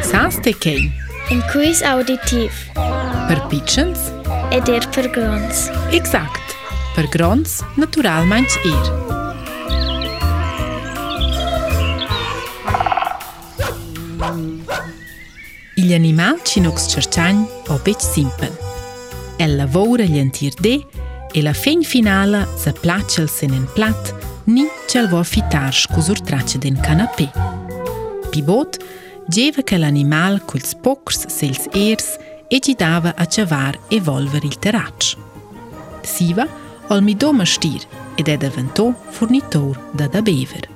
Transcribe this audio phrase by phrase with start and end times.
[0.00, 0.96] Kësas të kejmë?
[1.28, 2.48] Në kujis auditiv.
[3.28, 4.00] Për pichënës?
[4.48, 5.58] E derë për gronës.
[5.98, 6.40] Exakt.
[6.96, 8.90] Për gronës, natural manqë erë.
[15.82, 18.54] Illë animal që nuk së qërçanjë, o po beqë simpen.
[19.36, 20.74] Elë lavoura gjë tirë de,
[21.36, 24.12] e la fenjë finala, se plaqëllë se nën platë,
[24.54, 27.28] ni që lë voj fitarësh ku zur traqë den kanapë.
[28.30, 28.78] Pibot,
[29.30, 32.06] Geva che l'animal col spocrs sels ers
[32.48, 35.18] e ci dava a ciavar e volver il terraccio.
[36.02, 36.44] Siva
[36.88, 37.82] al mi doma stir
[38.16, 40.66] ed è diventato fornitor da da bever.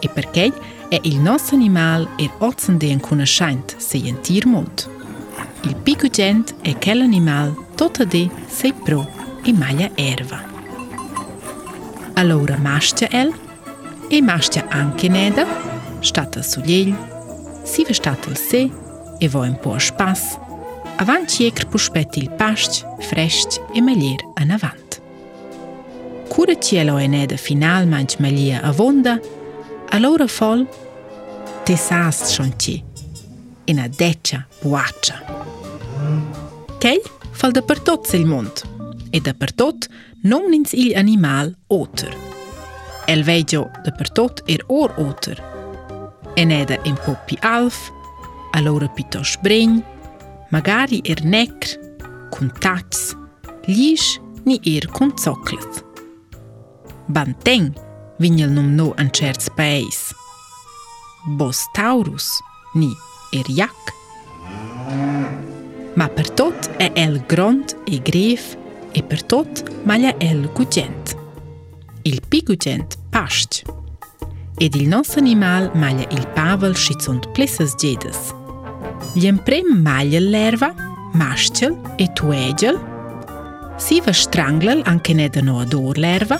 [0.00, 0.52] E perché
[0.88, 4.90] è il nostro animal er ozzenden conoscente se sentir molto.
[5.62, 9.06] Il pico gente è che l'animal tutta de sei pro
[9.44, 10.40] e maglia erva.
[12.14, 13.32] Allora mascia el
[14.08, 15.46] e mascia anche neda,
[16.00, 16.92] stata sugli
[17.68, 18.60] si ve shtatëll se,
[19.24, 20.20] e vojmë po është pas,
[21.02, 24.98] avant që jekër po shpetil pashq, fresht e me lirë a në avant.
[26.30, 29.16] Kure qjelo e ne edhe final ma në që me lirë a vonda,
[29.94, 30.64] a lorë fol,
[31.66, 32.76] të sast shon që,
[33.68, 35.18] e në deqa buaqa.
[36.80, 37.02] Kej,
[37.36, 38.64] fal dhe për tot se lë mund,
[39.12, 39.90] e dhe për tot
[40.24, 42.14] nëmnin cilë animal otër.
[43.08, 45.40] El vejgjo dhe për tot er or otër,
[46.38, 47.92] Eneda in Poppi Alf,
[48.52, 49.80] allora Pitosh Bregn,
[50.50, 51.72] magari er necr,
[52.30, 53.08] cun tats,
[53.66, 55.80] lis ni er cun zoclet.
[57.10, 57.72] Banteng
[58.22, 60.12] vignel num no an certs paes.
[61.40, 62.30] Bos Taurus
[62.74, 62.92] ni
[63.34, 63.90] er jac.
[65.96, 68.54] Ma per tot è el grond e grif
[68.92, 71.16] e per tot maglia el gugent.
[72.02, 73.62] Il pigugent pascht.
[73.66, 73.86] Pascht.
[74.60, 78.34] ed il nostro animale maglia il pavel schizunt plessas gedes.
[79.14, 80.74] L'emprem maglia l'erva,
[81.12, 82.96] mascel e tuegel,
[83.76, 86.38] si va stranglel anche ne da noador l'erva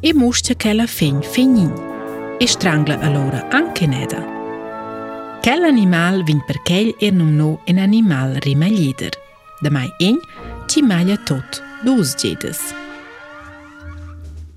[0.00, 1.74] e muscia che la fegn fegnin
[2.38, 4.34] e strangla allora anche Quel
[5.42, 9.10] Quell'animal vin per quel er nomno un animal rimaglieder,
[9.60, 10.18] da mai egn
[10.66, 12.84] ci maglia tot dus gedes.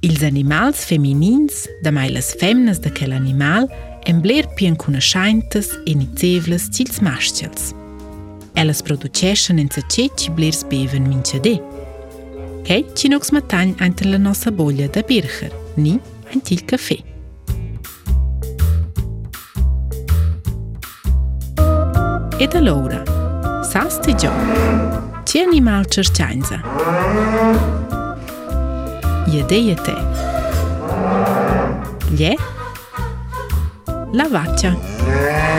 [0.01, 3.67] Ils animals feminins, damai las femnas daquel animal,
[4.07, 7.73] embler pien cunoscentas e nizevlas cils mascels.
[8.55, 11.61] Elas producescen en sace ci blers beven mincede.
[12.63, 15.99] Che ci nox matagn ante la nostra boglia da bircher, ni
[16.33, 16.97] ante il caffè.
[22.37, 23.03] Ed allora,
[23.69, 24.31] sas te gio,
[25.25, 27.97] ci animal cercianza?
[29.31, 29.93] jede jete.
[32.09, 32.35] Gli è
[34.13, 35.58] la vaccia.